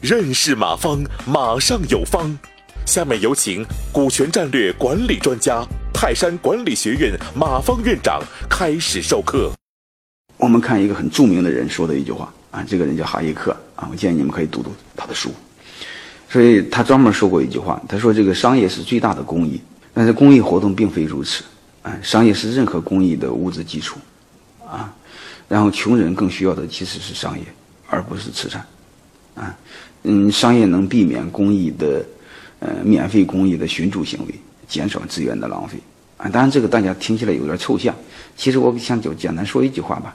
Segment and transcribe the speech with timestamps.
[0.00, 2.38] 认识马方，马上有方。
[2.86, 9.52] 下面有请股权战略管理专家、泰山管理学院马方院长开始授课。
[10.38, 15.30] 我们看一个很著名的人说的一句话啊，这个人叫哈耶克啊，我建议你们可以读读他的书。
[16.28, 19.60] 所以他专门说过一句话，他说这个商业是最大的公益，
[19.92, 21.44] 但是公益活动并非如此
[21.82, 24.00] 啊，商业是任何公益的物质基础
[24.66, 24.92] 啊，
[25.48, 27.44] 然后穷人更需要的其实是商业，
[27.88, 28.64] 而不是慈善
[29.34, 29.56] 啊，
[30.02, 32.04] 嗯，商业能避免公益的。
[32.64, 34.34] 呃，免费公益的寻租行为，
[34.68, 35.76] 减少资源的浪费
[36.16, 36.28] 啊！
[36.28, 37.92] 当然，这个大家听起来有点抽象。
[38.36, 40.14] 其实我想就简单说一句话吧，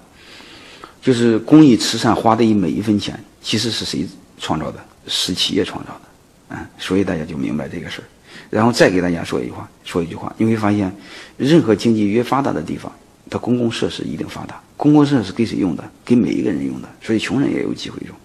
[1.02, 4.08] 就是公益慈善花的每一分钱，其实是谁
[4.40, 4.80] 创造的？
[5.08, 6.70] 是企业创造的，啊！
[6.80, 8.06] 所以大家就明白这个事儿。
[8.50, 10.90] 然后再给大家说一句话，说一句话，你会发现，
[11.36, 12.90] 任何经济越发达的地方，
[13.30, 14.58] 它公共设施一定发达。
[14.78, 15.84] 公共设施给谁用的？
[16.06, 16.88] 给每一个人用的。
[17.02, 18.16] 所以穷人也有机会用。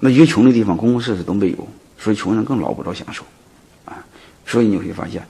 [0.00, 1.68] 那越穷的地方，公共设施都没有。
[2.00, 3.24] 所以穷人更捞不着享受，
[3.84, 3.98] 啊，
[4.46, 5.20] 所以你会发现，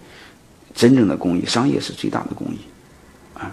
[0.75, 2.59] 真正的公益，商业是最大的公益，
[3.33, 3.51] 啊。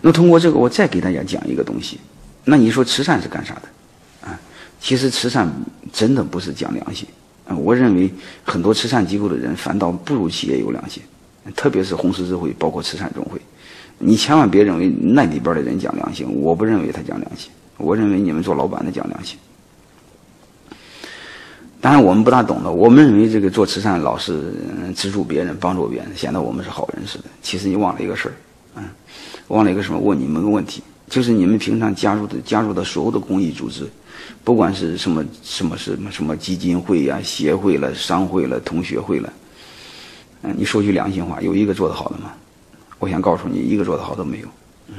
[0.00, 2.00] 那通过这个，我再给大家讲一个东西。
[2.46, 4.28] 那你说慈善是干啥的？
[4.28, 4.40] 啊，
[4.80, 5.46] 其实慈善
[5.92, 7.06] 真的不是讲良心，
[7.46, 8.10] 啊，我认为
[8.42, 11.02] 很多慈善机构的人反倒不如企业有良心，
[11.54, 13.38] 特别是红十字会，包括慈善总会。
[13.98, 19.38] 你千万别认为那里边的人讲良心，我不认为他讲良心，我认为你们做老板的讲良心。
[21.80, 22.70] 当然，我们不大懂的。
[22.72, 24.52] 我们认为这个做慈善老是
[24.94, 27.24] 资助别人、帮助别人，显得我们是好人似的。
[27.42, 28.34] 其实你忘了一个事儿，
[28.76, 28.84] 嗯，
[29.48, 29.98] 忘了一个什么？
[30.00, 33.86] 问你们个问题，就是你们平常加入的、加入的所有的公益组织，
[34.42, 39.32] 不管是什么、什么、什么、什么基金会呀、协会了、商会了、同学会了，
[40.42, 42.32] 嗯，你说句良心话，有一个做得好的吗？
[42.98, 44.48] 我想告诉你，一个做得好都没有，
[44.88, 44.94] 嗯。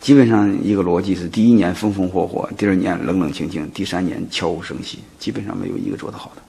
[0.00, 4.98] 基本上一个逻辑是：第一年风风火火，第二年冷冷清清，第三年悄无声息。
[5.18, 6.42] 基本上没有一个做得好的。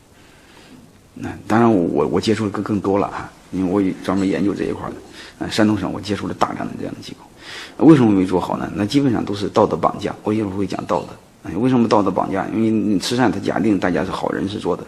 [1.14, 4.96] 那当然，我我接触的更更多了哈，因为我专门研究这一块的。
[5.40, 7.86] 嗯，山东省我接触了大量的这样的机构。
[7.86, 8.72] 为什么没做好呢？
[8.76, 10.16] 那基本上都是道德绑架。
[10.24, 11.10] 我一会儿会讲道德。
[11.56, 12.48] 为什么道德绑架？
[12.48, 14.84] 因为你慈善它假定大家是好人是做的，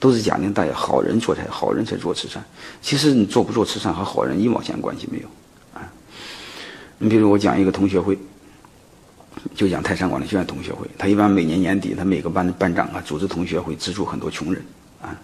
[0.00, 2.42] 都是假定大家好人做才好人才做慈善。
[2.80, 5.26] 其实你做不做慈善和好人一毛钱关系没有。
[5.72, 5.86] 啊
[6.98, 8.16] 你比如我讲一个同学会，
[9.54, 14.62] 就讲泰山管理学院同学会，他一般每年年底，他每个班的班长啊组织同学会，资助很多穷人，
[15.00, 15.18] 啊，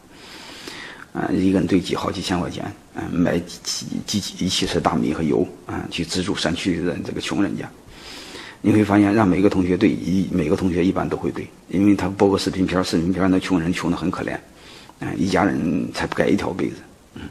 [1.12, 7.68] 啊，一个人兑几好几千块钱，啊，买几几几一汽车大米和油，啊，去资助山区的这个穷人家。
[8.60, 14.36] 你会发现，让每个同学对一每个同学一般都会对，因为他播个视频片，视频片那穷人穷的很可怜，
[15.00, 16.76] 嗯，一家人才不盖一条被子，
[17.14, 17.22] 嗯，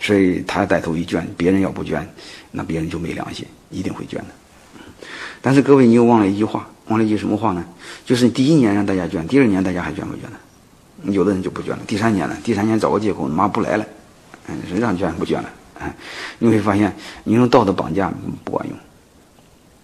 [0.00, 2.06] 所以他带头一捐，别人要不捐，
[2.50, 3.46] 那别人就没良心。
[3.70, 5.06] 一定会捐的，
[5.40, 7.64] 但是各位，你又忘了一句话，忘了一句什么话呢？
[8.04, 10.36] 就是第一年让大家捐，第二年大家还捐不捐呢？
[11.10, 11.82] 有的人就不捐了。
[11.86, 12.36] 第三年呢？
[12.44, 13.86] 第三年找个借口，妈不来了，
[14.46, 15.48] 嗯，让捐不捐了，
[15.80, 15.90] 嗯，
[16.38, 16.94] 你会发现，
[17.24, 18.12] 你用道德绑架
[18.44, 18.76] 不管用，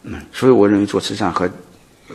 [0.03, 1.51] 嗯，所以我认为做慈善和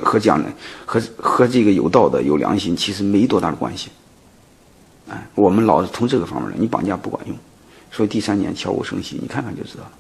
[0.02, 0.50] 和讲的
[0.86, 3.90] 和和这个有道德、有良心其实没多大的关系，
[5.10, 7.38] 哎，我们老是从这个方面来，你绑架不管用，
[7.92, 9.92] 所以第三年悄无声息，你看看就知道了。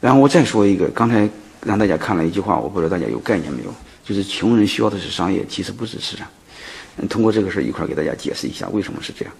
[0.00, 1.28] 然后我再说一个，刚才
[1.62, 3.74] 让大家看了一句话，我不知道大家有概念没有？
[4.04, 6.26] 就是穷人需要的是商业，其实不是慈善。
[7.08, 9.32] 通过这个事儿一块儿给大家解释一下为什么是这样。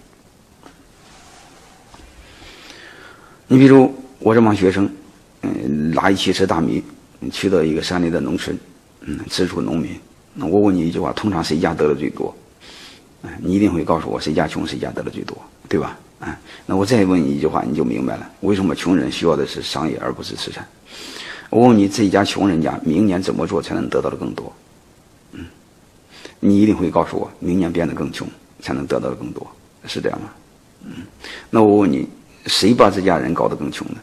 [3.47, 4.89] 你比如我这帮学生，
[5.43, 6.83] 嗯，拿一汽车大米
[7.31, 8.57] 去到一个山里的农村，
[9.01, 9.91] 嗯，资助农民。
[10.33, 12.35] 那我问你一句话：通常谁家得的最多？
[13.23, 15.37] 嗯，你一定会告诉我谁家穷谁家得的最多，
[15.69, 15.97] 对吧？
[16.19, 20.65] 啊，那我再问你一句话，你就明白了，为什么穷人需要的是商业而不是慈善？
[21.49, 24.51] 我问你，这家穷人家明年怎么做才能得到的更多？
[25.33, 25.45] 嗯，
[26.39, 28.27] 你一定会告诉我，明年变得更穷
[28.61, 29.45] 才能得到的更多，
[29.85, 30.29] 是这样吗？
[30.85, 30.91] 嗯，
[31.49, 32.07] 那我问你，
[32.47, 33.95] 谁把这家人搞得更穷呢？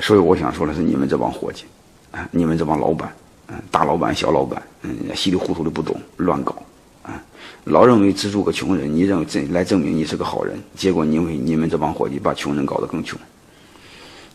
[0.00, 1.64] 所以我想说的是，你们这帮伙计，
[2.10, 3.12] 啊，你们这帮老板，
[3.48, 6.56] 嗯，大老板、小老板，嗯，稀里糊涂的不懂，乱搞。
[7.02, 7.22] 啊
[7.64, 13.20] 老认为资助个穷人，你认为证来证明你是个好人，结果因为你们这帮伙计把穷人搞得更穷，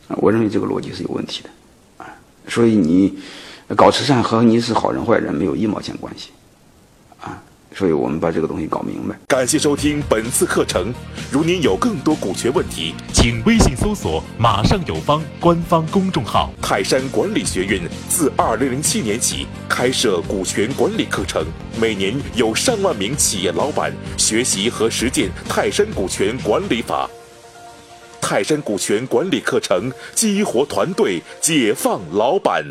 [0.07, 1.49] 啊我认为这个逻辑是有问题的，
[1.97, 2.05] 啊，
[2.47, 3.17] 所以你
[3.75, 6.29] 搞慈善和你是好人坏人没有一毛钱关系，
[7.77, 9.15] 所以我们把这个东西搞明白。
[9.27, 10.93] 感谢收听本次课程，
[11.29, 16.49] 如您有更多股权问题，请微信搜索“马上有方”官方公众号。
[16.61, 21.45] 泰山管理学院自二零零七年起开设股权管理课程。
[21.77, 27.09] 每年有上万名企业老板学习和实践泰山股权管理法。
[28.21, 32.63] 泰山股权管理课程，激活团队，解放老板。